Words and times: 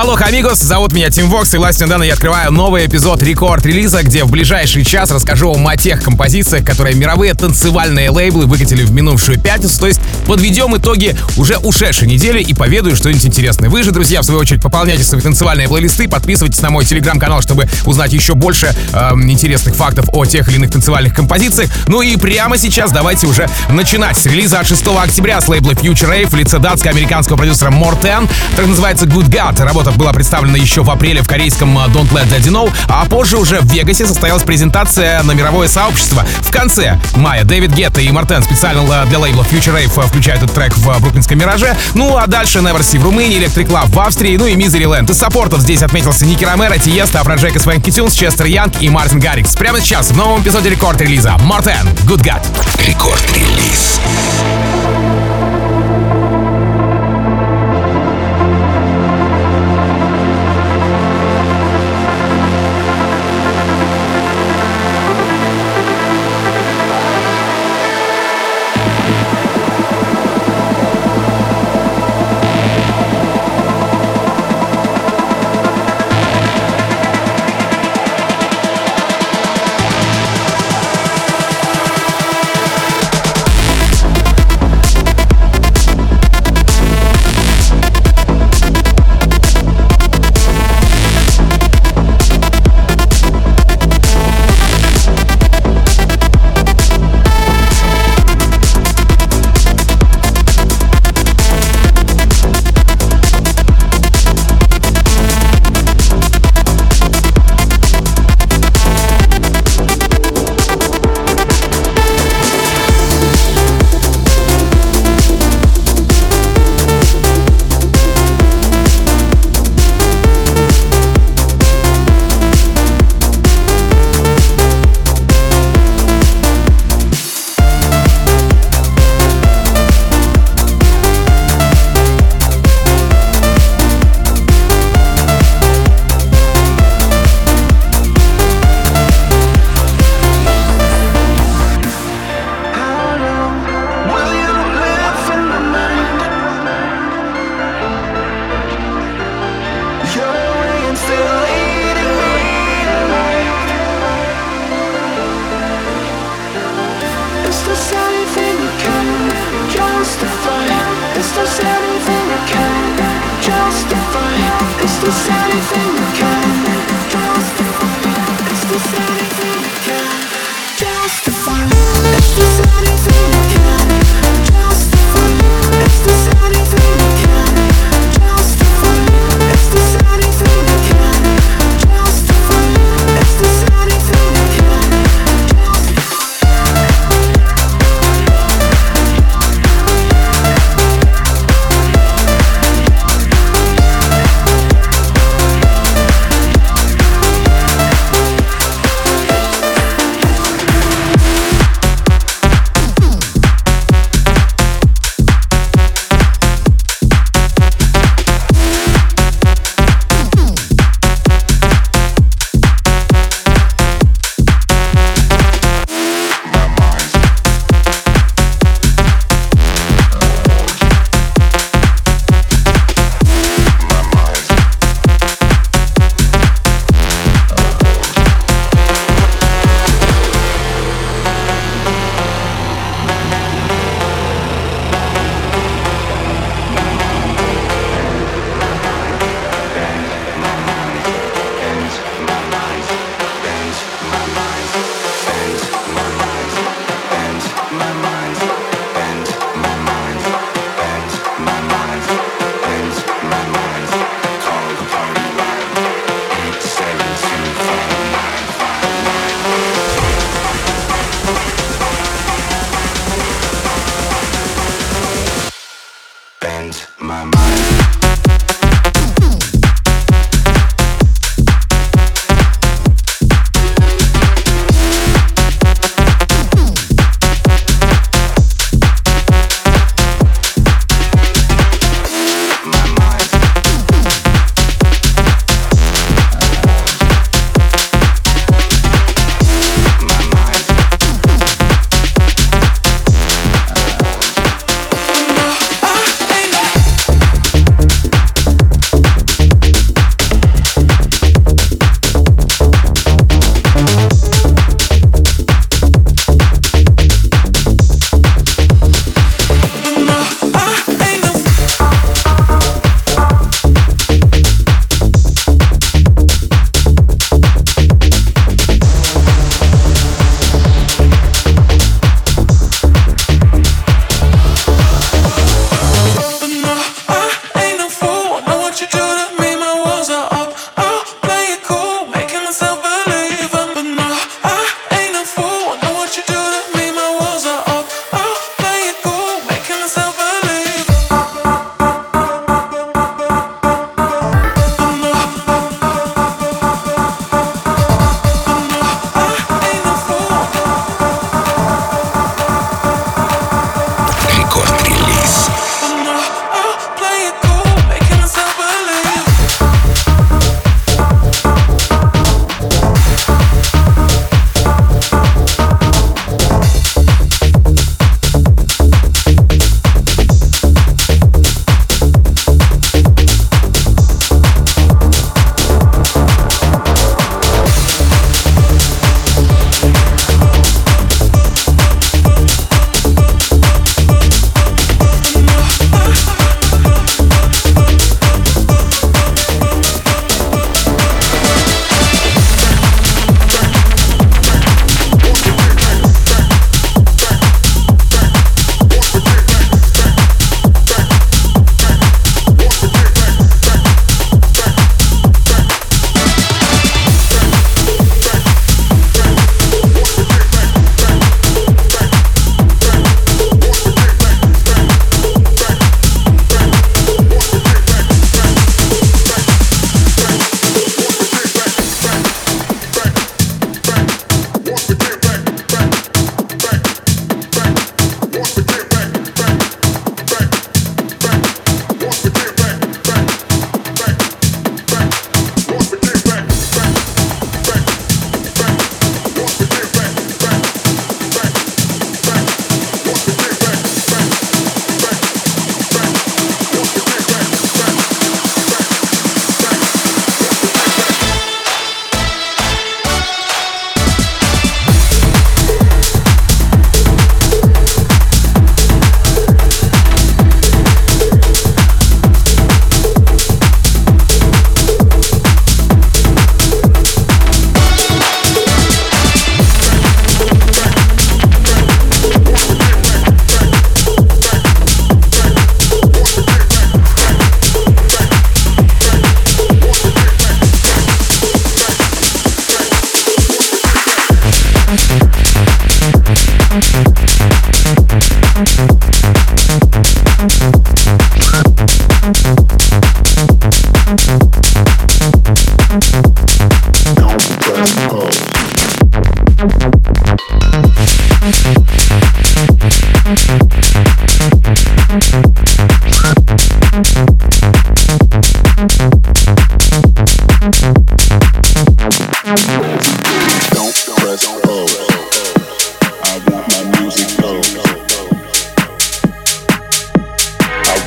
Алло, 0.00 0.14
амигос, 0.14 0.60
зовут 0.60 0.92
меня 0.92 1.10
Тим 1.10 1.28
Вокс, 1.28 1.52
и 1.54 1.58
властью 1.58 1.86
недавно 1.86 2.04
я 2.04 2.12
открываю 2.12 2.52
новый 2.52 2.86
эпизод 2.86 3.20
рекорд-релиза, 3.20 4.04
где 4.04 4.22
в 4.22 4.30
ближайший 4.30 4.84
час 4.84 5.10
расскажу 5.10 5.52
вам 5.52 5.66
о 5.66 5.76
тех 5.76 6.00
композициях, 6.04 6.64
которые 6.64 6.94
мировые 6.94 7.34
танцевальные 7.34 8.10
лейблы 8.10 8.46
выкатили 8.46 8.84
в 8.84 8.92
минувшую 8.92 9.40
пятницу, 9.40 9.76
то 9.80 9.88
есть 9.88 10.00
подведем 10.24 10.76
итоги 10.76 11.16
уже 11.36 11.58
ушедшей 11.58 12.06
недели 12.06 12.40
и 12.40 12.54
поведаю 12.54 12.94
что-нибудь 12.94 13.26
интересное. 13.26 13.68
Вы 13.68 13.82
же, 13.82 13.90
друзья, 13.90 14.22
в 14.22 14.24
свою 14.24 14.38
очередь, 14.38 14.62
пополняйте 14.62 15.02
свои 15.02 15.20
танцевальные 15.20 15.66
плейлисты, 15.66 16.08
подписывайтесь 16.08 16.62
на 16.62 16.70
мой 16.70 16.84
телеграм-канал, 16.84 17.42
чтобы 17.42 17.68
узнать 17.84 18.12
еще 18.12 18.34
больше 18.34 18.72
э, 18.92 19.10
интересных 19.14 19.74
фактов 19.74 20.04
о 20.12 20.24
тех 20.26 20.48
или 20.48 20.58
иных 20.58 20.70
танцевальных 20.70 21.12
композициях. 21.12 21.70
Ну 21.88 22.02
и 22.02 22.16
прямо 22.16 22.56
сейчас 22.56 22.92
давайте 22.92 23.26
уже 23.26 23.48
начинать 23.68 24.16
с 24.16 24.26
релиза 24.26 24.60
от 24.60 24.68
6 24.68 24.86
октября 24.86 25.40
с 25.40 25.48
лейбла 25.48 25.72
Future 25.72 26.08
Rave 26.08 26.28
в 26.28 26.36
лице 26.36 26.60
датско-американского 26.60 27.36
продюсера 27.36 27.72
Morten. 27.72 28.28
Так 28.54 28.64
называется 28.68 29.04
Good 29.04 29.28
God. 29.28 29.60
Работа 29.64 29.87
работа 29.88 29.98
была 29.98 30.12
представлена 30.12 30.58
еще 30.58 30.82
в 30.82 30.90
апреле 30.90 31.22
в 31.22 31.26
корейском 31.26 31.76
э, 31.78 31.82
Don't 31.88 32.10
Let 32.10 32.28
Daddy 32.28 32.50
Know, 32.50 32.72
а 32.88 33.04
позже 33.06 33.36
уже 33.36 33.60
в 33.60 33.72
Вегасе 33.72 34.06
состоялась 34.06 34.42
презентация 34.42 35.22
на 35.22 35.32
мировое 35.32 35.68
сообщество. 35.68 36.24
В 36.40 36.50
конце 36.50 36.98
мая 37.14 37.44
Дэвид 37.44 37.72
Гетта 37.72 38.00
и 38.00 38.10
Мартен 38.10 38.42
специально 38.42 38.80
э, 38.80 39.06
для 39.06 39.18
лейбла 39.18 39.42
Future 39.42 39.74
Rave 39.74 40.04
э, 40.04 40.06
включают 40.06 40.42
этот 40.42 40.54
трек 40.54 40.76
в 40.76 41.00
Бруклинском 41.00 41.38
Мираже. 41.38 41.76
Ну 41.94 42.16
а 42.16 42.26
дальше 42.26 42.58
Neversea 42.58 42.98
в 42.98 43.04
Румынии, 43.04 43.38
Electric 43.38 43.68
Love 43.68 43.88
в 43.88 43.98
Австрии, 44.00 44.36
ну 44.36 44.46
и 44.46 44.54
Mysteryland. 44.54 45.10
Из 45.10 45.18
саппортов 45.18 45.60
здесь 45.60 45.82
отметился 45.82 46.24
Nicky 46.24 46.44
Romero, 46.44 46.76
Tiësto, 46.78 47.20
Afrojack, 47.20 47.58
Swanky 47.58 47.90
Tunes, 47.90 48.14
Chester 48.14 48.46
Young 48.46 48.74
и 48.80 48.90
Martin 48.90 49.20
Garrix. 49.20 49.54
Прямо 49.54 49.80
сейчас 49.80 50.10
в 50.10 50.16
новом 50.16 50.42
эпизоде 50.42 50.70
Record 50.70 51.00
Release 51.00 51.36
Morten, 51.44 51.88
Good 52.06 52.22
God. 52.22 52.42
Рекорд-релиз. 52.86 54.00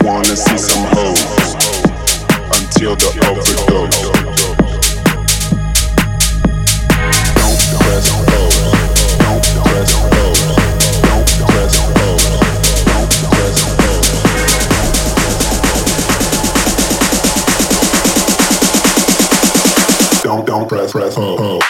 wanna 0.03 0.35
see 0.35 0.57
some 0.57 0.85
hoes 0.91 1.21
until 2.57 2.95
the 2.95 3.09
overdose. 3.29 3.99
Don't 7.37 7.59
press 7.79 8.07
O, 8.11 8.25
don't 9.19 9.43
press 9.63 9.93
O, 9.95 10.09
don't 11.03 11.27
press 11.45 11.75
O, 11.77 11.89
don't 12.85 13.11
press 13.29 13.63
O. 13.63 13.81
Don't 20.23 20.45
don't 20.45 20.67
press 20.67 20.91
press 20.91 21.17
O. 21.17 21.60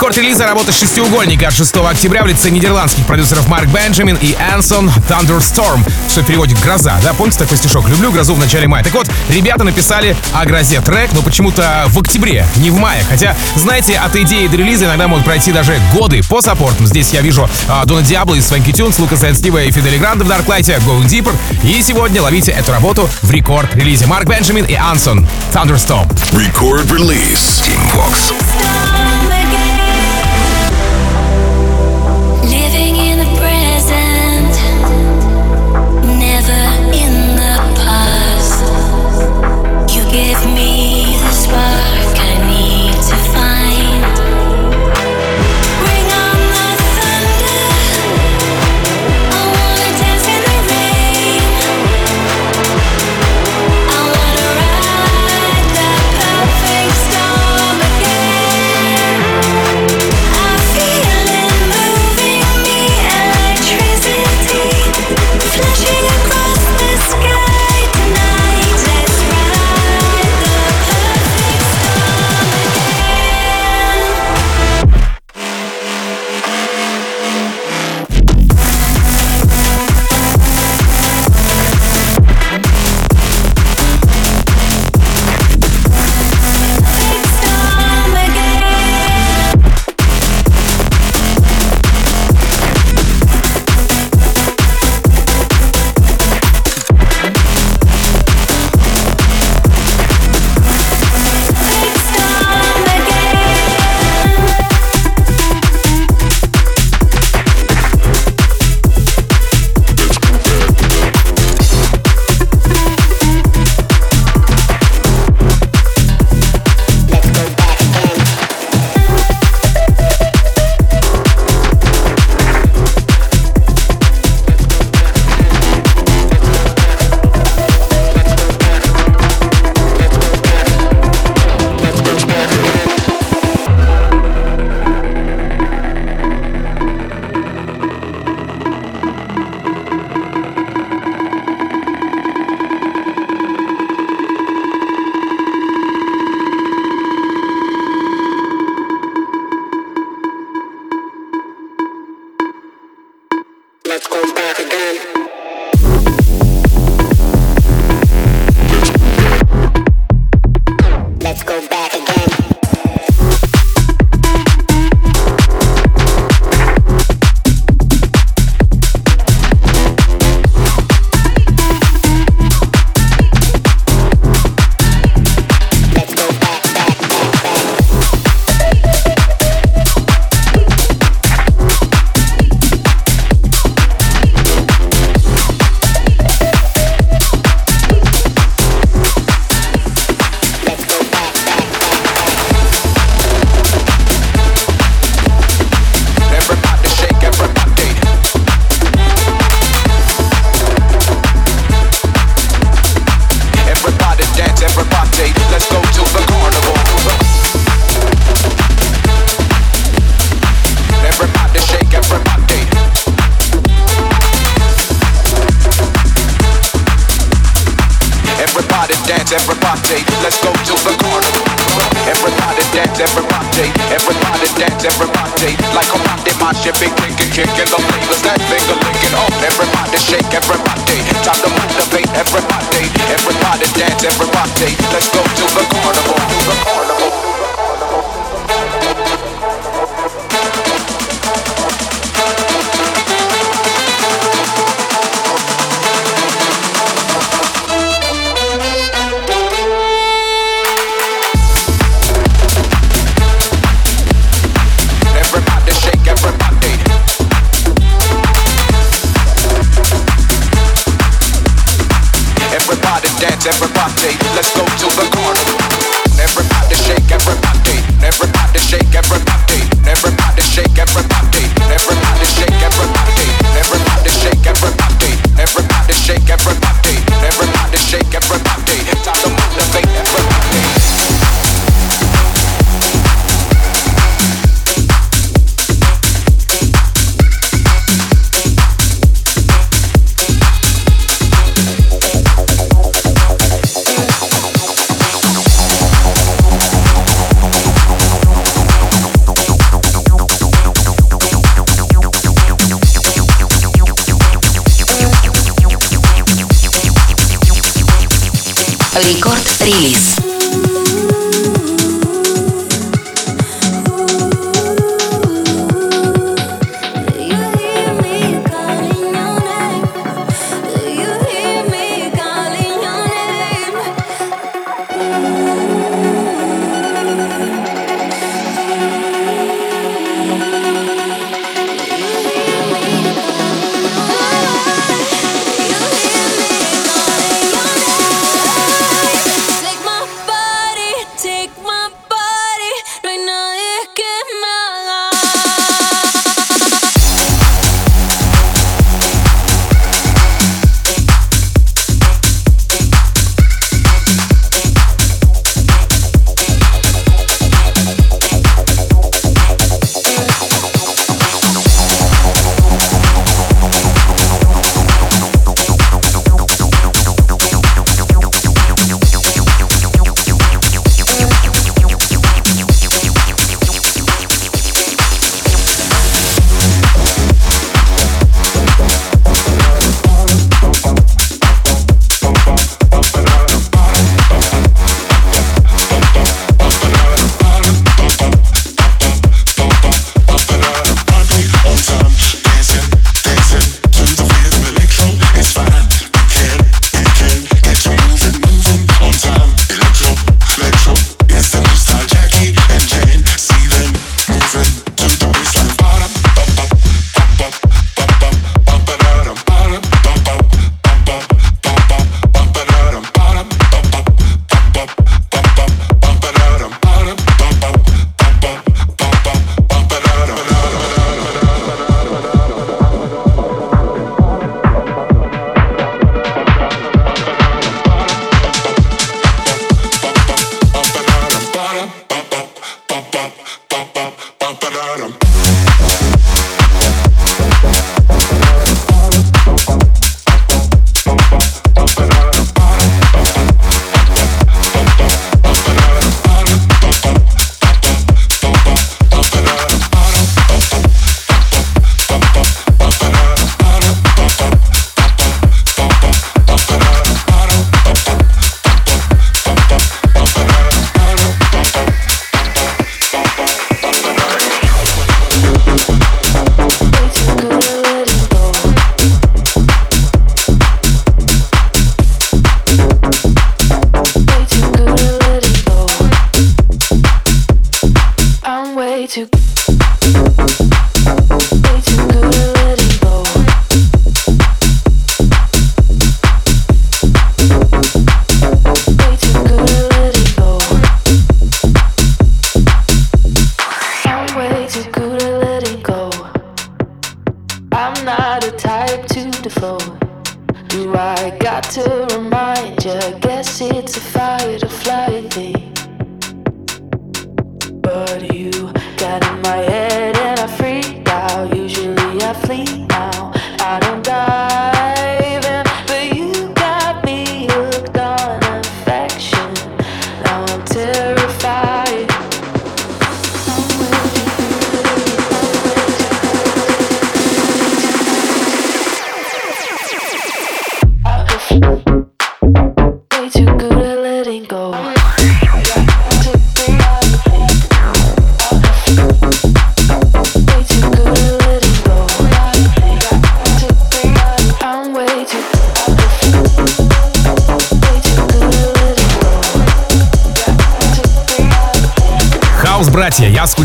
продолжении 0.00 0.30
корт-релиза 0.30 0.46
работа 0.46 0.72
шестиугольника 0.72 1.48
от 1.48 1.54
6 1.54 1.76
октября 1.76 2.22
в 2.22 2.26
лице 2.26 2.50
нидерландских 2.50 3.04
продюсеров 3.06 3.48
Марк 3.48 3.68
Бенджамин 3.68 4.16
и 4.20 4.34
Ансон 4.52 4.90
Thunderstorm, 5.08 5.86
что 6.08 6.22
в 6.22 6.26
переводе 6.26 6.56
«гроза». 6.62 6.98
Да, 7.02 7.12
помните 7.12 7.38
такой 7.38 7.58
стишок? 7.58 7.88
«Люблю 7.88 8.10
грозу 8.10 8.34
в 8.34 8.38
начале 8.38 8.66
мая». 8.66 8.82
Так 8.82 8.94
вот, 8.94 9.10
ребята 9.28 9.64
написали 9.64 10.16
о 10.32 10.44
грозе 10.46 10.80
трек, 10.80 11.12
но 11.12 11.22
почему-то 11.22 11.84
в 11.88 11.98
октябре, 11.98 12.46
не 12.56 12.70
в 12.70 12.78
мае. 12.78 13.04
Хотя, 13.08 13.36
знаете, 13.56 13.98
от 13.98 14.16
идеи 14.16 14.46
до 14.46 14.56
релиза 14.56 14.86
иногда 14.86 15.06
могут 15.06 15.24
пройти 15.24 15.52
даже 15.52 15.78
годы 15.92 16.22
по 16.28 16.40
саппортам. 16.40 16.86
Здесь 16.86 17.12
я 17.12 17.20
вижу 17.20 17.48
а, 17.68 17.84
Дона 17.84 18.02
Диабло 18.02 18.34
из 18.34 18.46
Свенки 18.46 18.72
Тюнс, 18.72 18.98
Лукаса 18.98 19.28
Энстива 19.28 19.62
и 19.62 19.70
Фидели 19.70 19.98
Гранде 19.98 20.24
в 20.24 20.28
Дарклайте, 20.28 20.74
Going 20.86 21.06
Deeper. 21.06 21.34
И 21.62 21.82
сегодня 21.82 22.22
ловите 22.22 22.52
эту 22.52 22.72
работу 22.72 23.08
в 23.22 23.30
рекорд-релизе. 23.30 24.06
Марк 24.06 24.26
Бенджамин 24.26 24.64
и 24.64 24.74
Ансон 24.74 25.26
Thunderstorm. 25.52 26.08
Release. 26.32 27.62
Team 27.62 27.80
Vox. 27.94 28.49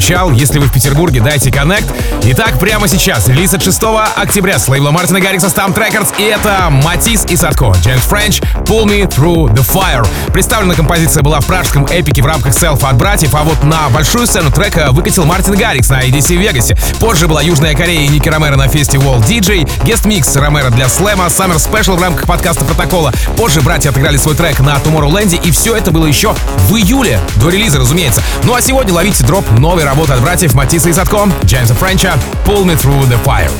Скучал. 0.05 0.31
Если 0.31 0.59
вы 0.59 0.67
в 0.67 0.71
Петербурге, 0.71 1.19
дайте 1.19 1.51
коннект. 1.51 1.85
Итак, 2.25 2.59
прямо 2.59 2.87
сейчас 2.87 3.27
релиз 3.27 3.55
от 3.55 3.63
6 3.63 3.81
октября 4.15 4.59
с 4.59 4.67
лейбла 4.67 4.91
Мартина 4.91 5.19
Гаррикса 5.19 5.47
Stamp 5.47 5.75
Records. 5.75 6.13
И 6.19 6.23
это 6.23 6.67
Матис 6.69 7.25
и 7.25 7.35
Садко, 7.35 7.73
Джеймс 7.81 8.03
Френч, 8.03 8.41
Pull 8.65 8.85
Me 8.85 9.07
Through 9.07 9.55
the 9.55 9.65
Fire. 9.67 10.07
Представлена 10.31 10.75
композиция 10.75 11.23
была 11.23 11.39
в 11.39 11.45
пражском 11.47 11.87
эпике 11.89 12.21
в 12.21 12.27
рамках 12.27 12.53
селфа 12.53 12.89
от 12.89 12.97
братьев, 12.97 13.33
а 13.33 13.43
вот 13.43 13.63
на 13.63 13.89
большую 13.89 14.27
сцену 14.27 14.51
трека 14.51 14.91
выкатил 14.91 15.25
Мартин 15.25 15.55
Гаррикс 15.55 15.89
на 15.89 16.01
EDC 16.03 16.37
в 16.37 16.41
Вегасе. 16.41 16.77
Позже 16.99 17.27
была 17.27 17.41
Южная 17.41 17.73
Корея 17.73 18.01
и 18.01 18.07
Ники 18.07 18.29
Ромеро 18.29 18.57
на 18.57 18.67
фесте 18.67 18.97
World 18.97 19.25
DJ, 19.27 19.67
гест 19.85 20.05
микс 20.05 20.35
Ромеро 20.35 20.69
для 20.69 20.87
Слэма, 20.87 21.25
Summer 21.25 21.55
Special 21.55 21.95
в 21.95 22.01
рамках 22.01 22.27
подкаста 22.27 22.63
Протокола. 22.63 23.11
Позже 23.37 23.61
братья 23.61 23.89
отыграли 23.89 24.17
свой 24.17 24.35
трек 24.35 24.59
на 24.59 24.75
Tomorrowland, 24.75 25.41
и 25.43 25.49
все 25.49 25.75
это 25.75 25.89
было 25.89 26.05
еще 26.05 26.35
в 26.69 26.75
июле, 26.75 27.19
до 27.37 27.49
релиза, 27.49 27.79
разумеется. 27.79 28.21
Ну 28.43 28.53
а 28.53 28.61
сегодня 28.61 28.93
ловите 28.93 29.23
дроп 29.23 29.49
новой 29.57 29.83
работы 29.83 29.94
от 30.10 30.20
братьев 30.20 30.54
Матисса 30.54 30.88
и 30.88 30.92
Садко, 30.92 31.28
Джеймса 31.44 31.74
Френча, 31.74 32.14
Pull 32.44 32.64
Me 32.64 32.76
Through 32.76 33.08
the 33.08 33.24
Fire. 33.24 33.50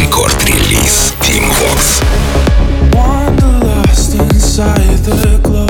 Рекорд-релиз 0.00 1.14
Team 1.20 1.44
Vox. 1.60 2.02
Wanderlust 2.92 4.14
inside 4.14 4.98
the 5.04 5.38
glow. 5.42 5.63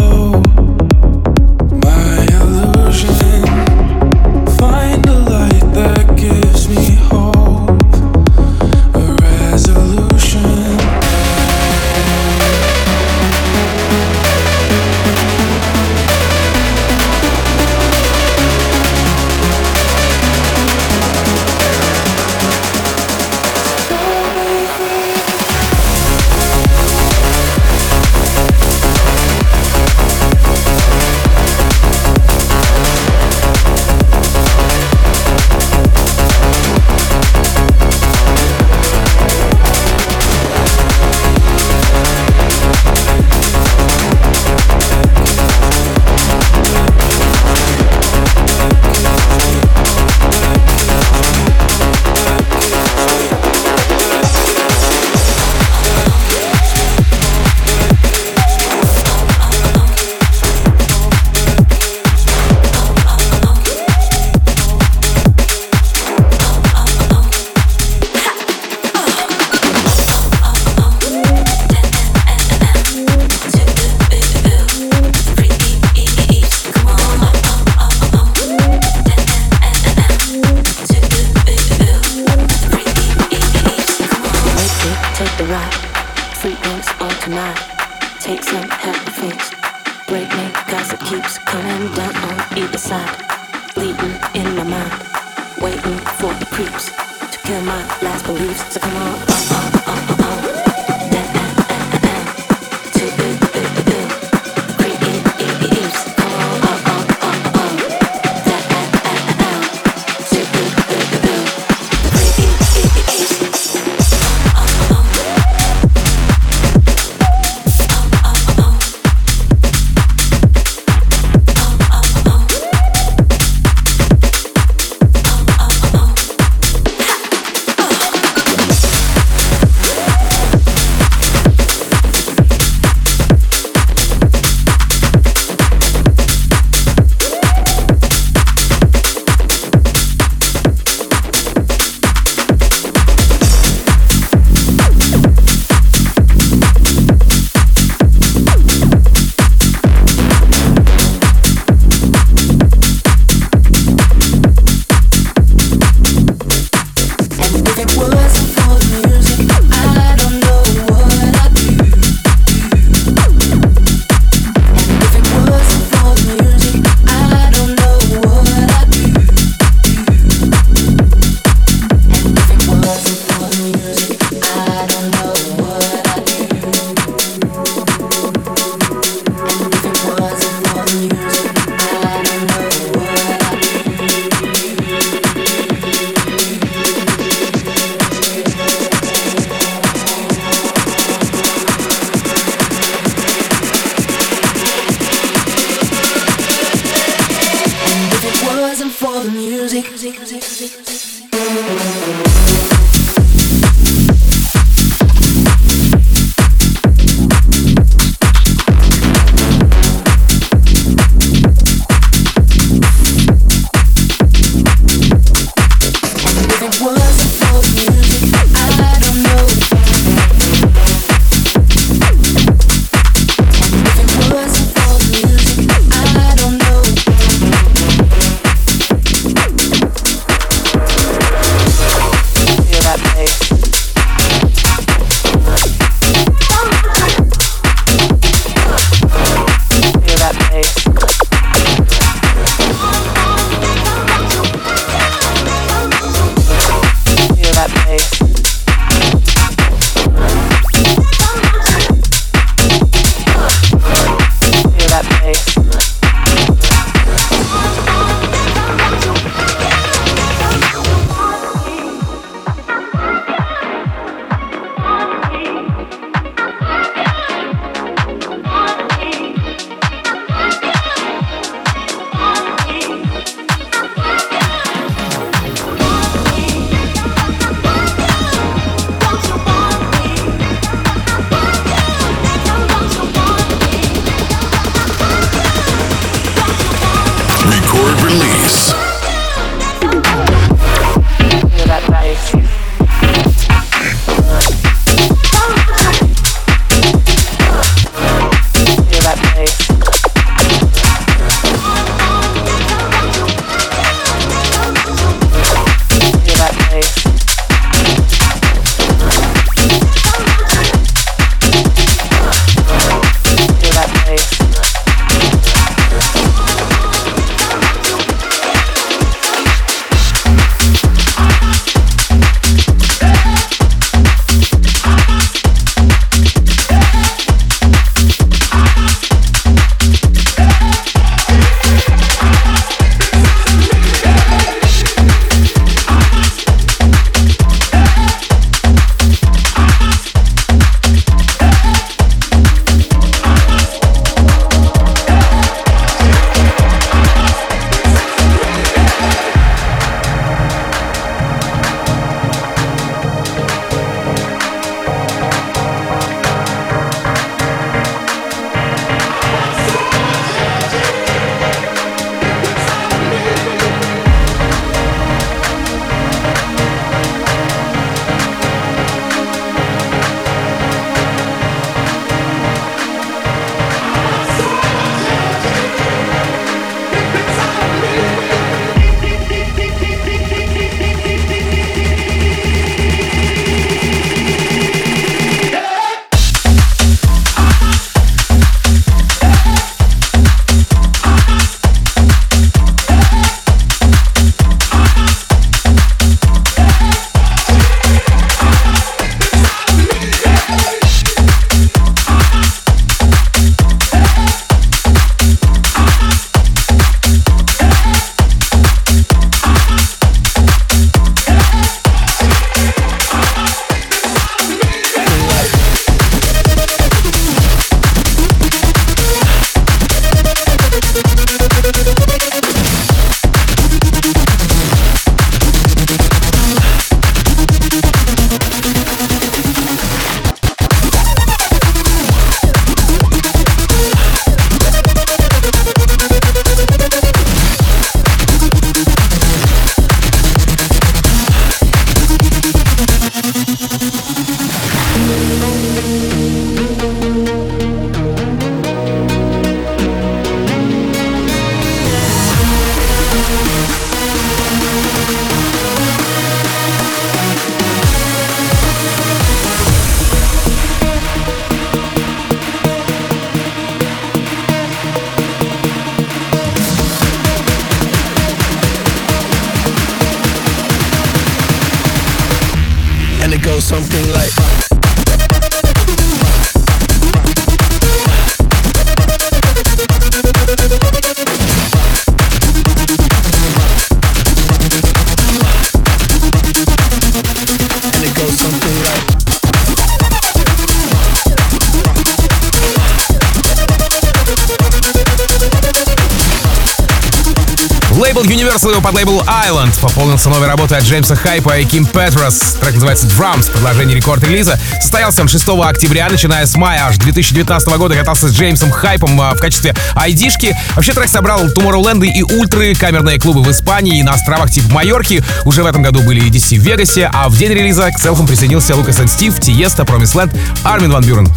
Под 498.86 498.94
лейбл 498.94 499.22
Island 499.22 499.74
пополнился 499.82 500.30
новой 500.30 500.46
работой 500.48 500.78
от 500.78 500.84
Джеймса 500.84 501.16
Хайпа 501.16 501.58
и 501.58 501.66
Ким 501.66 501.88
Петрос. 501.88 502.58
Трек 502.62 502.76
называется 502.76 503.08
Drums, 503.08 503.52
продолжение 503.52 503.98
рекорд-релиза. 503.98 504.60
Состоялся 504.80 505.24
он 505.24 505.28
6 505.28 505.44
октября, 505.64 506.08
начиная 506.08 506.46
с 506.46 506.56
мая 506.56 506.86
аж 506.86 506.98
2019 506.98 507.68
года 507.78 507.96
катался 507.96 508.28
с 508.28 508.32
Джеймсом 508.32 508.70
Хайпом 508.70 509.20
а, 509.20 509.34
в 509.34 509.40
качестве 509.40 509.74
айдишки. 509.96 510.56
Вообще 510.76 510.94
трек 510.94 511.10
собрал 511.10 511.48
Tomorrowland 511.48 512.06
и 512.06 512.22
Ультры, 512.22 512.76
камерные 512.76 513.20
клубы 513.20 513.42
в 513.42 513.50
Испании 513.50 513.98
и 513.98 514.04
на 514.04 514.14
островах 514.14 514.52
типа 514.52 514.72
Майорки. 514.72 515.24
Уже 515.46 515.64
в 515.64 515.66
этом 515.66 515.82
году 515.82 516.02
были 516.02 516.24
и 516.24 516.30
DC 516.30 516.60
в 516.60 516.62
Вегасе, 516.62 517.10
а 517.12 517.28
в 517.30 517.36
день 517.36 517.54
релиза 517.54 517.90
к 517.90 517.98
селфам 517.98 518.28
присоединился 518.28 518.76
Лукас 518.76 519.00
Стив, 519.12 519.40
Тиеста, 519.40 519.84
Промисленд, 519.86 520.32
Армин 520.64 520.92
Ван 520.92 521.04
Бюрен. 521.04 521.28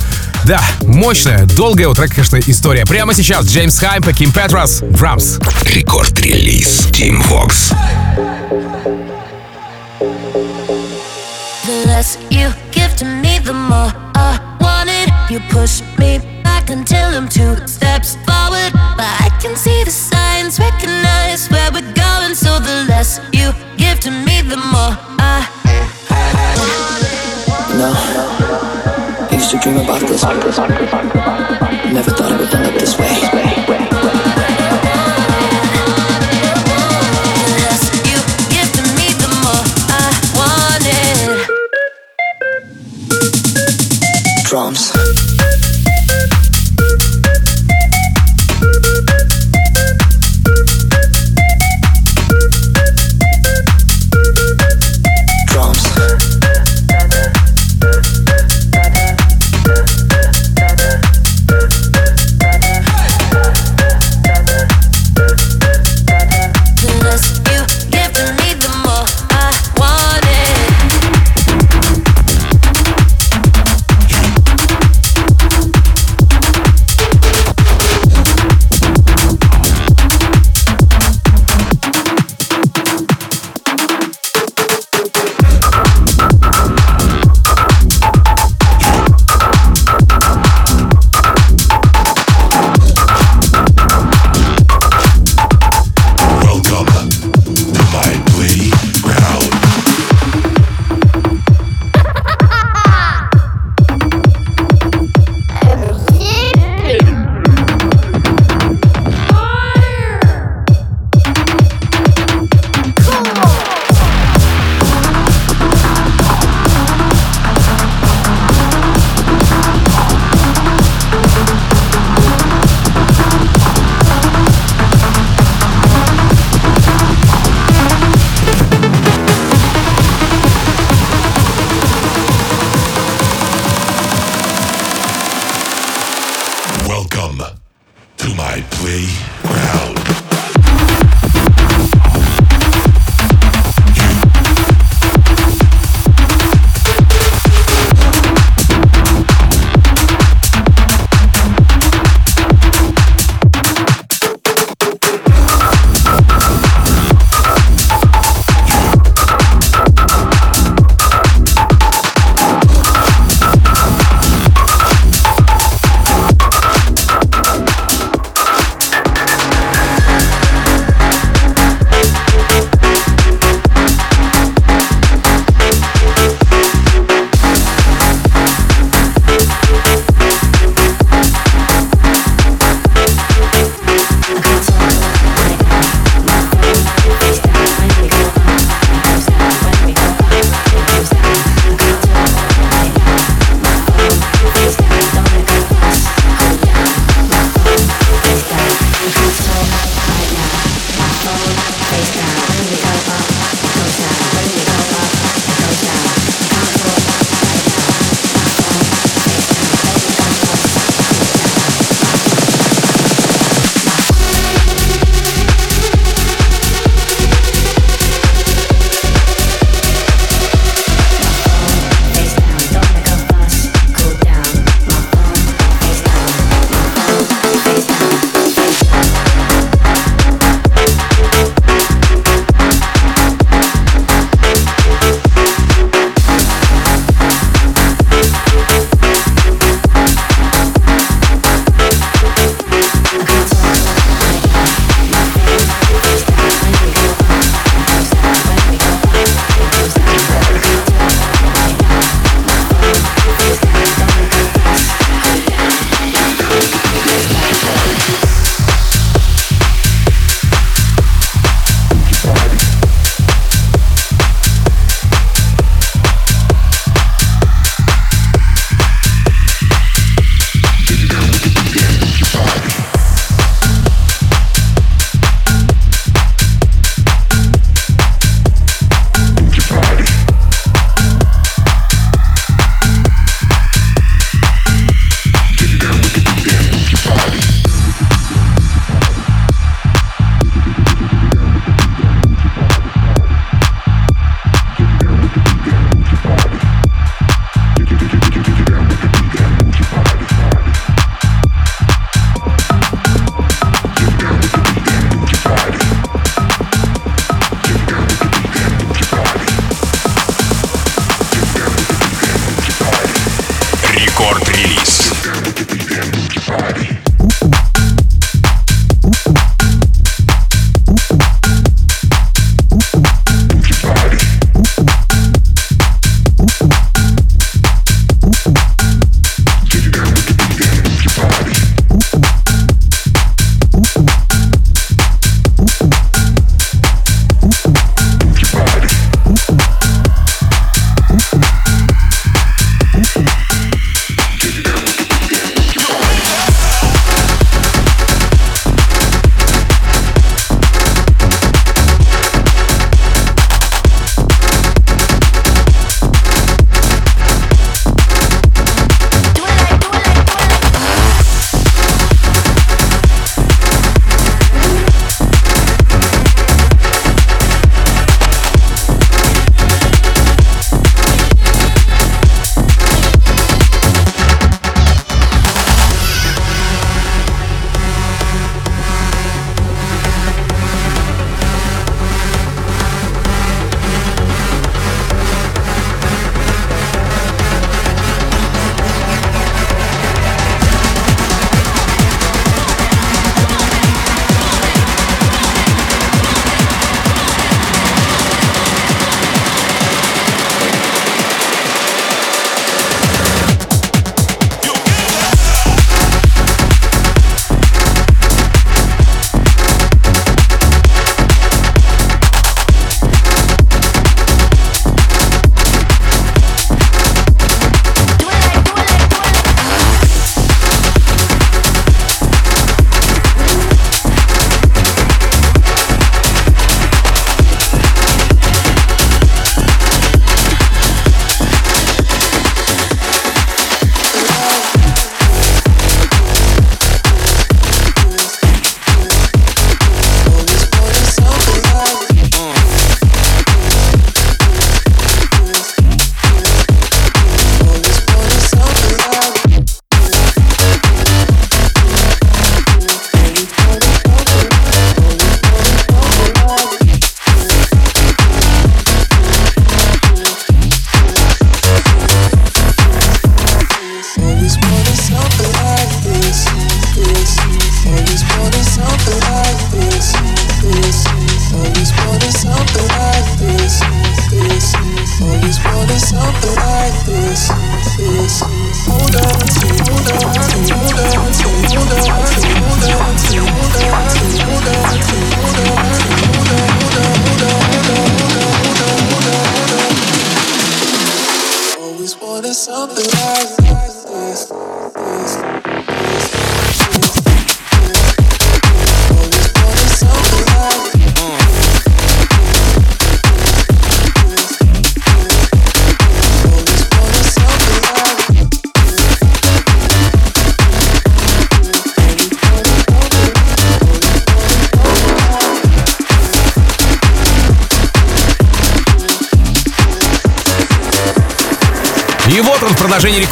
Да, 0.49 0.63
мощная, 0.81 1.45
долгая 1.45 1.89
у 1.89 1.95
трека, 1.95 2.15
конечно, 2.15 2.39
история. 2.39 2.87
Прямо 2.87 3.13
сейчас 3.13 3.45
Джеймс 3.45 3.79
Хайп 3.79 4.09
и 4.09 4.15
Ким 4.15 4.33
Петрос, 4.33 4.81
Drums. 4.81 5.39
Рекорд-релиз 5.75 6.89
Team 6.91 7.23
Vox. 7.29 7.75
The 11.67 11.85
less 11.85 12.17
you 12.31 12.51
give 12.73 12.97
to 12.97 13.05
me, 13.05 13.39
the 13.45 13.53
more 13.53 13.93
I 14.15 14.39
want 14.59 14.89
it. 14.89 15.11
You 15.29 15.41
push 15.51 15.83
me 15.99 16.19
back 16.43 16.71
until 16.71 17.15
I'm 17.15 17.29
two 17.29 17.55
steps 17.67 18.17
forward. 18.25 18.73
But 18.97 19.05
I 19.21 19.29
can 19.43 19.55
see 19.55 19.85
the 19.85 19.91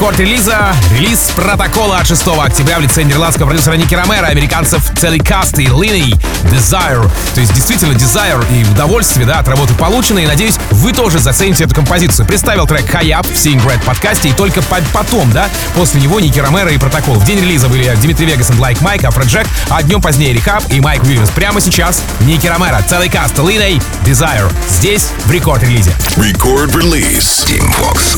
рекорд-релиза. 0.07 0.73
Релиз 0.93 1.33
протокола 1.35 1.99
от 1.99 2.07
6 2.07 2.23
октября 2.29 2.79
в 2.79 2.81
лице 2.81 3.03
нидерландского 3.03 3.47
продюсера 3.47 3.75
Ники 3.75 3.93
Ромера, 3.93 4.27
американцев 4.27 4.81
Целикаст 4.97 5.59
и 5.59 5.67
Линей 5.67 6.15
Desire. 6.45 7.11
То 7.35 7.41
есть 7.41 7.53
действительно 7.53 7.93
Desire 7.93 8.45
и 8.53 8.65
удовольствие 8.71 9.27
да, 9.27 9.41
от 9.41 9.49
работы 9.49 9.75
получено. 9.75 10.21
И 10.21 10.27
надеюсь, 10.27 10.59
вы 10.71 10.93
тоже 10.93 11.19
зацените 11.19 11.65
эту 11.65 11.75
композицию. 11.75 12.25
Представил 12.25 12.69
трек 12.69 12.85
High 12.85 13.21
Up 13.21 13.27
в 13.27 13.33
Seeing 13.33 13.61
Red 13.67 13.85
подкасте. 13.85 14.29
И 14.29 14.33
только 14.33 14.63
по 14.63 14.77
потом, 14.93 15.33
да, 15.33 15.49
после 15.75 16.01
него 16.01 16.21
Ники 16.21 16.39
Ромера 16.39 16.71
и 16.71 16.79
протокол. 16.79 17.15
В 17.17 17.25
день 17.25 17.41
релиза 17.41 17.69
были 17.69 17.93
Дмитрий 17.97 18.27
Вегас 18.27 18.51
и 18.51 18.53
Like 18.53 18.81
Mike, 18.83 19.07
Афроджек, 19.07 19.49
а 19.71 19.83
днем 19.83 20.01
позднее 20.01 20.33
Рехаб 20.33 20.63
и 20.71 20.81
Майк 20.81 21.03
Уильямс. 21.03 21.31
Прямо 21.31 21.61
сейчас 21.61 22.01
Ники 22.21 22.47
Ромера, 22.47 22.81
Целикаст, 22.89 23.37
Линей 23.39 23.83
Desire. 24.05 24.53
Здесь 24.69 25.09
в 25.25 25.33
рекорд-релизе. 25.33 25.91
Release. 26.17 27.45
Team 27.49 27.75
Vox. 27.81 28.17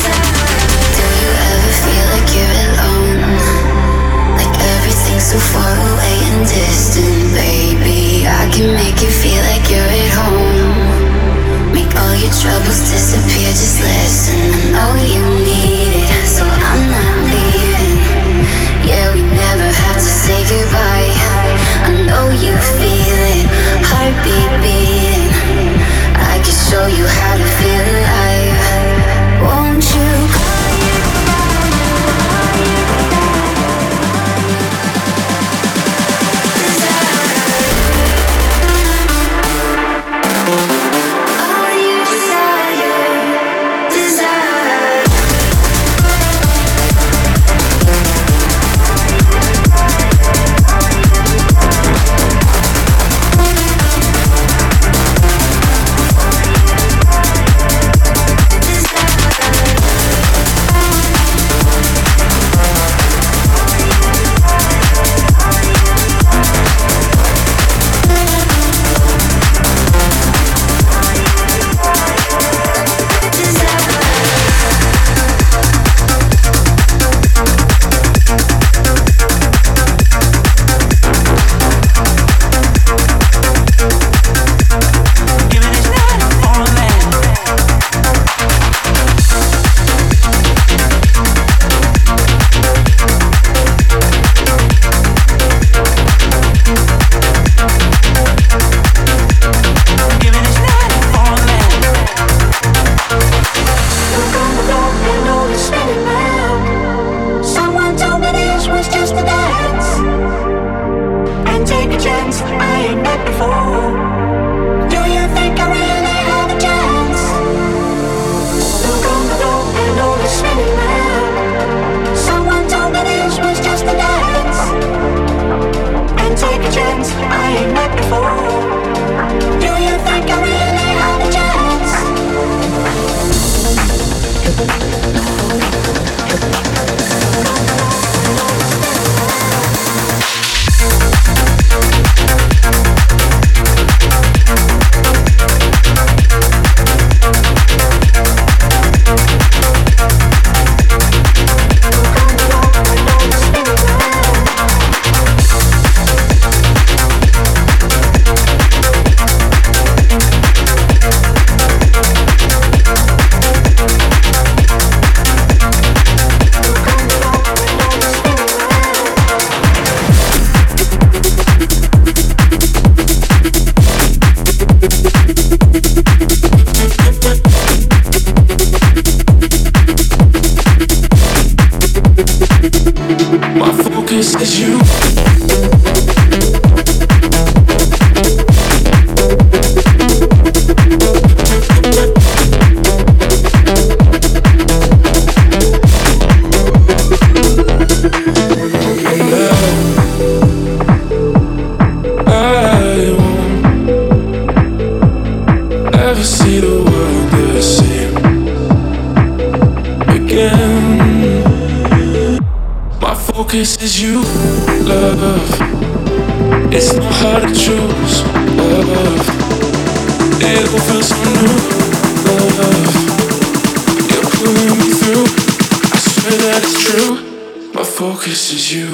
Focus 228.13 228.53
is 228.53 228.73
you. 228.73 228.89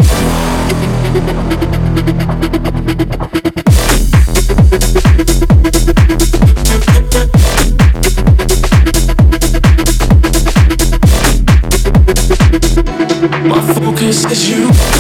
My 13.48 13.62
focus 13.74 14.26
is 14.26 14.50
you. 14.50 14.95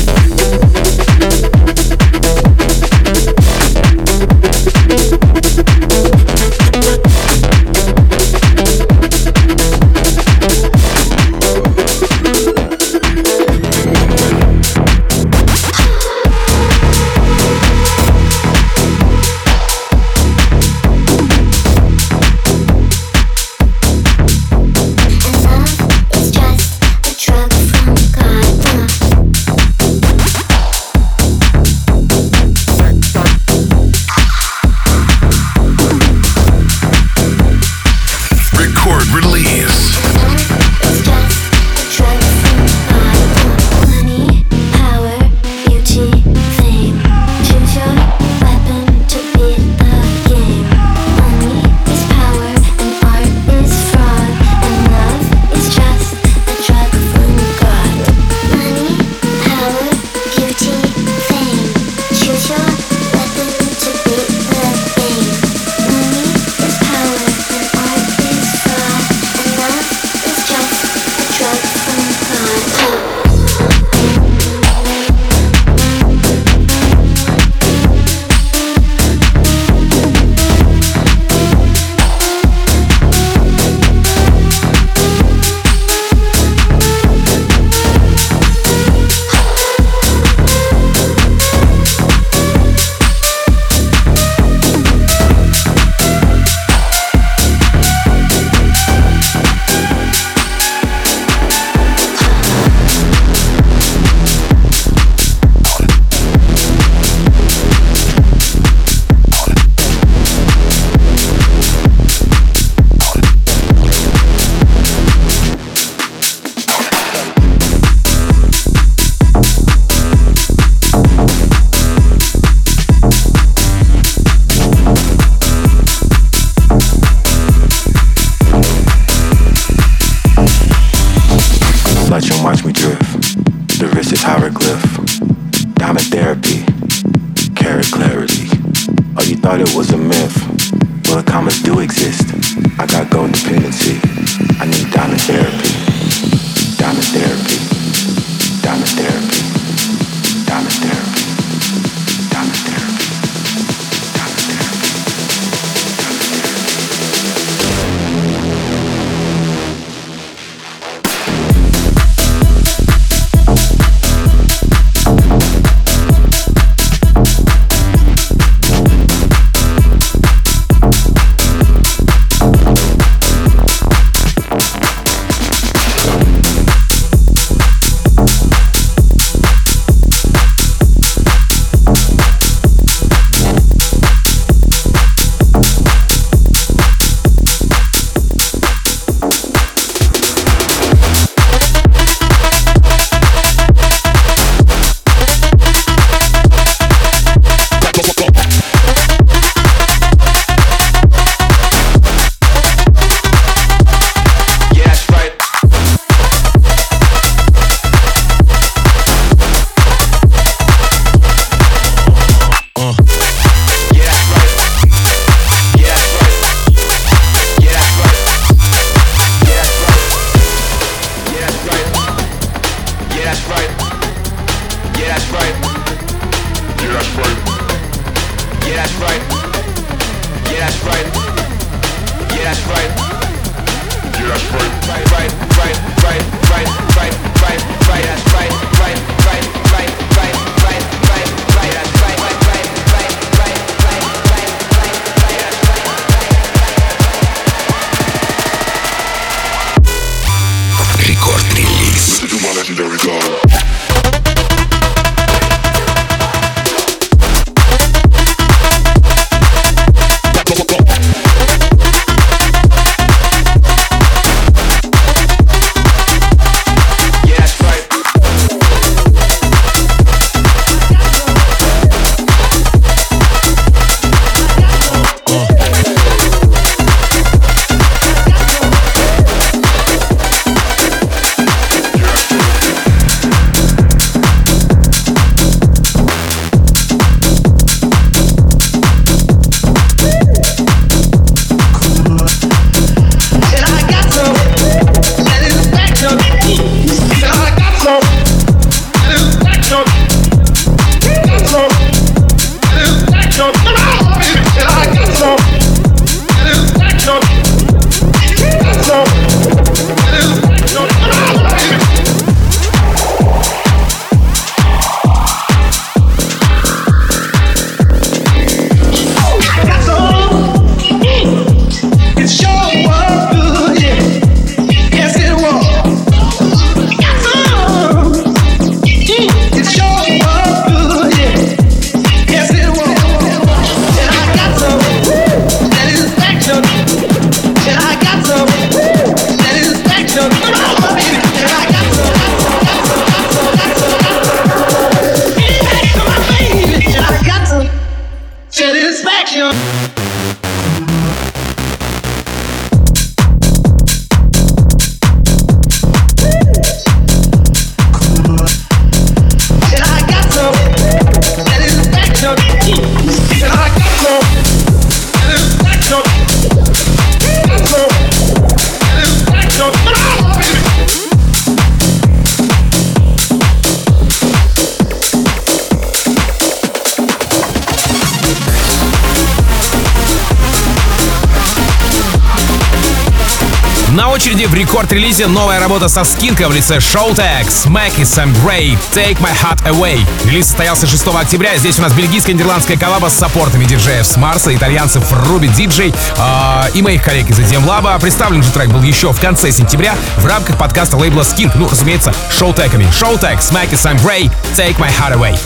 Record 384.95 385.10
Release 385.10 385.27
новая 385.27 385.59
работа 385.59 385.89
со 385.89 386.05
Skink 386.05 386.38
ом 386.38 386.51
в 386.51 386.53
лице 386.53 386.77
Showtek, 386.77 387.47
Smack 387.47 387.99
и 387.99 388.03
Sam 388.03 388.33
Gray, 388.41 388.77
Take 388.93 389.19
My 389.19 389.33
Heart 389.33 389.63
Away. 389.65 389.99
Релиз 390.25 390.45
состоялся 390.45 390.87
6 390.87 391.07
октября. 391.07 391.57
Здесь 391.57 391.77
у 391.79 391.81
нас 391.81 391.91
бельгийско-нидерландская 391.91 392.77
коллаба 392.77 393.07
с 393.09 393.13
саппортами 393.15 393.65
DJs 393.65 394.05
From 394.05 394.15
Mars, 394.15 394.55
итальянцев 394.55 395.03
Rudeejay 395.27 395.93
э, 396.17 396.69
и 396.73 396.81
моих 396.81 397.03
коллег 397.03 397.29
из 397.29 397.37
EDM 397.37 397.65
Lab. 397.65 397.99
Представлен 397.99 398.41
же 398.41 398.49
трек 398.51 398.69
был 398.69 398.81
еще 398.83 399.11
в 399.11 399.19
конце 399.19 399.51
сентября 399.51 399.95
в 400.17 400.25
рамках 400.25 400.57
подкаста 400.57 400.95
лейбла 400.95 401.23
Skink. 401.23 401.51
Ну, 401.55 401.67
разумеется, 401.67 402.13
Showtek 402.31 402.66
ами. 402.66 402.85
Showtek, 402.85 403.39
Smack 403.39 403.73
и 403.73 403.75
Sam 403.75 404.01
Gray, 404.01 404.31
Take 404.55 404.77
My 404.77 404.89
Heart 404.89 405.17
Away. 405.17 405.37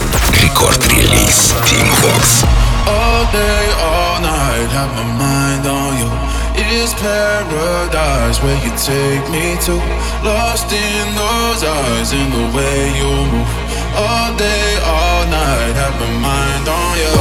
Record 0.43 0.91
Release. 0.91 1.55
Tim 1.65 1.89
Vox. 2.03 2.45
All 2.85 3.25
day, 3.31 3.71
all 3.81 4.21
night, 4.21 4.69
have 4.71 4.93
my 4.95 5.03
mind 5.17 5.65
on 5.65 5.97
you. 5.97 6.28
Is 6.60 6.93
paradise 6.93 8.43
where 8.43 8.60
you 8.60 8.72
take 8.76 9.24
me 9.32 9.55
to? 9.64 9.80
Lost 10.28 10.68
in 10.68 11.05
those 11.16 11.64
eyes, 11.64 12.12
in 12.12 12.30
the 12.36 12.51
way 12.51 12.91
you 12.99 13.07
move. 13.32 13.47
All 13.95 14.36
day, 14.36 14.76
all 14.84 15.24
night, 15.32 15.74
have 15.80 15.95
my 16.03 16.12
mind 16.20 16.68
on 16.68 16.99
you. 16.99 17.16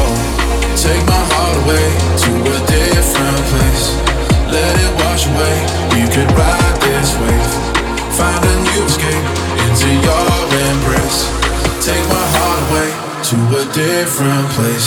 Take 0.74 1.06
my 1.06 1.22
heart 1.30 1.54
away 1.62 1.86
to 2.18 2.30
a 2.50 2.58
different 2.66 3.42
place. 3.54 3.94
Let 4.50 4.74
it 4.74 4.92
wash 5.06 5.30
away. 5.30 5.56
We 5.94 6.02
could 6.10 6.30
ride 6.34 6.76
this 6.82 7.14
wave. 7.22 7.54
Find 8.18 8.42
a 8.42 8.54
new 8.66 8.82
escape 8.90 9.26
into 9.64 9.88
your 10.02 10.34
embrace. 10.66 11.30
Take 11.86 12.04
my 12.10 12.26
heart 12.34 12.60
away 12.68 12.90
to 13.30 13.36
a 13.54 13.64
different 13.72 14.50
place. 14.58 14.86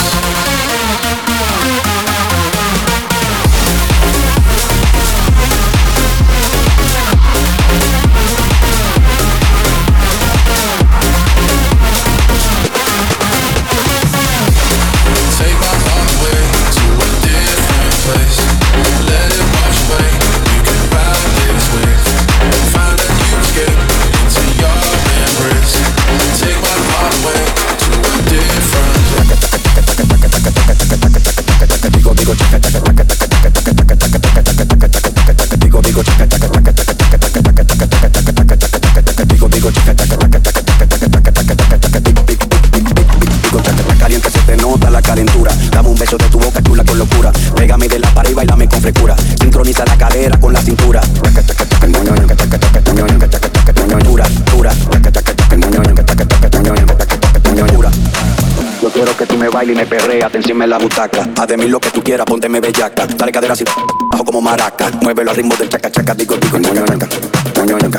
Y 59.69 59.75
me 59.75 59.85
perrea, 59.85 60.27
te 60.29 60.37
encima 60.37 60.65
la 60.65 60.79
butaca. 60.79 61.27
Haz 61.37 61.47
de 61.47 61.55
mí 61.55 61.67
lo 61.67 61.79
que 61.79 61.91
tú 61.91 62.01
quieras, 62.01 62.25
pónteme 62.25 62.59
bellaca. 62.59 63.05
Dale 63.05 63.31
cadera 63.31 63.53
así, 63.53 63.63
bajo 64.11 64.25
como 64.25 64.41
maraca. 64.41 64.89
Muévelo 65.01 65.29
al 65.29 65.37
ritmo 65.37 65.55
del 65.55 65.69
chaca 65.69 65.91
chaca, 65.91 66.15
digo, 66.15 66.35
digo, 66.37 66.57
ñoño, 66.57 66.83
ñanca. 66.83 67.07
Ñoño. 67.55 67.89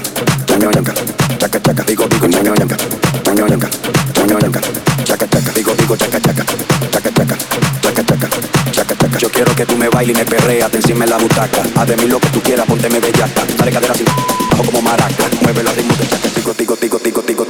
Chaca 1.39 1.63
chaca, 1.63 1.85
digo, 1.85 2.07
digo, 2.09 2.27
ñoño, 2.27 2.55
ñanca. 2.55 2.77
Ñoño, 3.27 3.47
ñanca. 3.47 3.69
Ñoño, 4.19 4.39
ñanca. 4.41 4.61
Chaca 5.05 5.29
chaca, 5.29 5.53
digo, 5.55 5.75
digo, 5.75 5.97
chaca 5.97 6.21
chaca. 6.21 6.45
Chaca 6.91 7.11
chaca, 7.15 7.37
chaca 7.81 8.05
chaca. 8.07 8.29
Chaca 8.73 8.97
chaca. 8.97 9.19
Yo 9.19 9.29
quiero 9.31 9.55
que 9.55 9.65
tú 9.65 9.77
me 9.77 9.89
bailes 9.89 10.17
y 10.17 10.19
me 10.19 10.25
perrea, 10.25 10.69
te 10.69 10.79
encima 10.79 11.07
la 11.07 11.19
butaca. 11.19 11.63
Haz 11.77 11.87
de 11.87 11.97
mí 11.97 12.07
lo 12.09 12.19
que 12.19 12.29
tú 12.29 12.41
quieras, 12.41 12.67
pónteme 12.67 12.99
bellaca. 12.99 13.43
Dale 13.57 13.71
cadera 13.71 13.93
así, 13.95 14.05
bajo 14.51 14.65
como 14.65 14.83
maraca. 14.83 15.25
Muévelo 15.43 15.71
al 15.71 15.77
ritmo 15.77 15.95
del 15.95 16.09
chaca, 16.09 16.29
digo, 16.35 16.55
digo, 16.59 16.77
digo, 16.81 16.99
digo, 16.99 17.23
digo, 17.23 17.42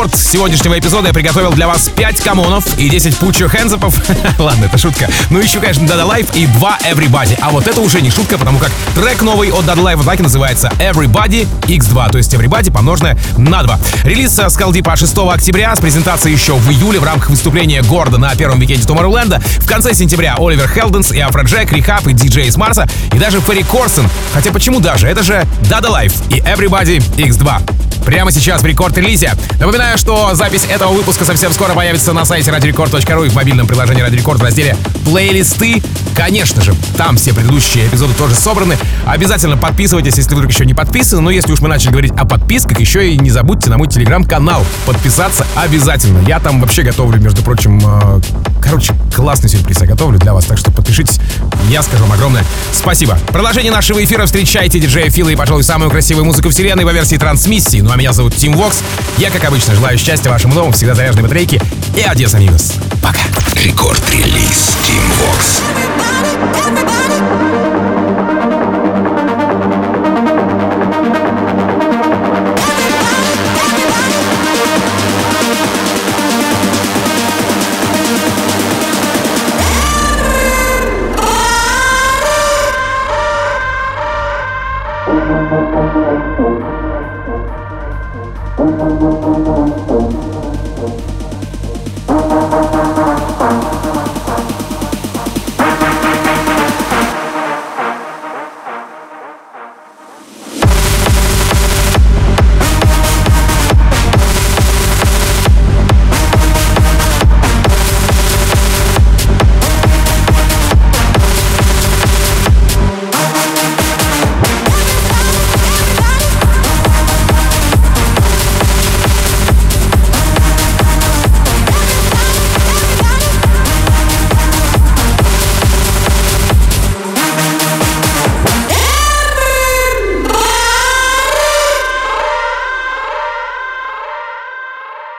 аккорд 0.00 0.16
сегодняшнего 0.16 0.78
эпизода 0.78 1.08
я 1.08 1.12
приготовил 1.12 1.52
для 1.52 1.66
вас 1.66 1.90
5 1.90 2.20
come 2.22 2.50
on 2.50 2.64
ов 2.64 2.78
и 2.78 2.88
10 2.88 3.14
put 3.18 3.32
your 3.32 3.52
hands 3.52 3.78
up. 3.78 3.92
Ладно, 4.38 4.64
это 4.64 4.78
шутка. 4.78 5.10
Ну 5.28 5.38
еще, 5.38 5.60
конечно, 5.60 5.82
Dada 5.82 6.08
Life 6.08 6.34
и 6.34 6.46
2 6.46 6.78
Everybody. 6.90 7.36
А 7.38 7.50
вот 7.50 7.66
это 7.68 7.82
уже 7.82 8.00
не 8.00 8.10
шутка, 8.10 8.38
потому 8.38 8.58
как 8.58 8.70
трек 8.94 9.20
новый 9.20 9.50
от 9.50 9.66
Dada 9.66 9.82
Life 9.82 10.02
так 10.02 10.20
и 10.20 10.22
называется 10.22 10.72
Everybody 10.78 11.46
X2, 11.62 12.12
то 12.12 12.16
есть 12.16 12.32
Everybody 12.32 12.72
помноженное 12.72 13.18
на 13.36 13.62
2. 13.62 13.78
Релиз 14.04 14.38
с 14.38 14.56
Калдипа 14.56 14.96
6 14.96 15.18
октября, 15.18 15.76
с 15.76 15.80
презентацией 15.80 16.34
еще 16.34 16.54
в 16.54 16.70
июле 16.70 16.98
в 16.98 17.04
рамках 17.04 17.28
выступления 17.28 17.82
Горда 17.82 18.16
на 18.16 18.34
первом 18.34 18.58
викенде 18.58 18.84
Tomorrowland. 18.84 19.38
В 19.58 19.66
конце 19.66 19.92
сентября 19.92 20.36
Oliver 20.38 20.68
Heldens 20.68 21.12
и 21.12 21.20
Afrojack, 21.20 21.70
R3hab 21.72 22.06
и 22.06 22.14
DJs 22.14 22.46
From 22.46 22.56
Mars 22.56 22.88
и 23.12 23.18
даже 23.18 23.42
Ferry 23.42 23.64
Corsten. 23.64 24.08
Хотя 24.32 24.50
почему 24.50 24.80
даже? 24.80 25.08
Это 25.08 25.22
же 25.22 25.46
Dada 25.64 25.90
Life 25.90 26.14
и 26.30 26.40
Everybody 26.40 27.02
X2 27.18 27.79
прямо 28.10 28.32
сейчас 28.32 28.60
в 28.60 28.66
рекорд-релизе. 28.66 29.34
Напоминаю, 29.60 29.96
что 29.96 30.34
запись 30.34 30.66
этого 30.68 30.92
выпуска 30.92 31.24
совсем 31.24 31.52
скоро 31.52 31.74
появится 31.74 32.12
на 32.12 32.24
сайте 32.24 32.50
radiorecord.ru 32.50 33.26
и 33.26 33.28
в 33.28 33.34
мобильном 33.36 33.68
приложении 33.68 34.04
Radio 34.04 34.20
Record 34.20 34.38
в 34.38 34.42
разделе 34.42 34.76
«Плейлисты». 35.04 35.80
Конечно 36.16 36.60
же, 36.60 36.74
там 36.96 37.16
все 37.16 37.32
предыдущие 37.32 37.86
эпизоды 37.86 38.12
тоже 38.14 38.34
собраны. 38.34 38.76
Обязательно 39.06 39.56
подписывайтесь, 39.56 40.16
если 40.16 40.34
вдруг 40.34 40.50
еще 40.50 40.66
не 40.66 40.74
подписаны. 40.74 41.22
Но 41.22 41.30
если 41.30 41.52
уж 41.52 41.60
мы 41.60 41.68
начали 41.68 41.92
говорить 41.92 42.12
о 42.16 42.24
подписках, 42.24 42.80
еще 42.80 43.12
и 43.12 43.16
не 43.16 43.30
забудьте 43.30 43.70
на 43.70 43.78
мой 43.78 43.86
телеграм-канал 43.86 44.66
подписаться 44.86 45.46
обязательно. 45.54 46.18
Я 46.26 46.40
там 46.40 46.60
вообще 46.60 46.82
готовлю, 46.82 47.20
между 47.20 47.42
прочим, 47.42 47.80
э, 47.80 48.20
короче, 48.60 48.92
классный 49.14 49.48
сюрприз 49.48 49.82
я 49.82 49.86
готовлю 49.86 50.18
для 50.18 50.34
вас, 50.34 50.46
так 50.46 50.58
что 50.58 50.72
подпишитесь. 50.72 51.20
Я 51.68 51.82
скажу 51.82 52.02
вам 52.02 52.12
огромное 52.12 52.44
спасибо. 52.72 53.16
Продолжение 53.28 53.70
нашего 53.70 54.02
эфира 54.04 54.26
встречайте 54.26 54.80
диджея 54.80 55.10
Фила 55.10 55.28
и, 55.28 55.36
пожалуй, 55.36 55.62
самую 55.62 55.90
красивую 55.92 56.24
музыку 56.24 56.50
вселенной 56.50 56.84
по 56.84 56.90
версии 56.90 57.16
трансмиссии. 57.16 57.80
Ну 57.80 57.92
а 57.92 57.99
меня 58.00 58.14
зовут 58.14 58.34
Тим 58.34 58.54
Вокс. 58.54 58.78
Я, 59.18 59.28
как 59.28 59.44
обычно, 59.44 59.74
желаю 59.74 59.98
счастья 59.98 60.30
вашему 60.30 60.54
дому, 60.54 60.72
всегда 60.72 60.94
заряженной 60.94 61.24
батарейки 61.24 61.60
и 61.94 62.00
Адьес, 62.00 62.32
амигос. 62.32 62.76
Пока. 63.02 63.20
Рекорд-релиз 63.62 64.78
Тим 64.86 65.02
Вокс. 65.18 65.60